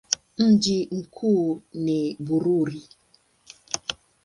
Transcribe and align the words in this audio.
Mji 0.37 0.87
mkuu 0.91 1.61
ni 1.73 2.15
Bururi. 2.19 2.83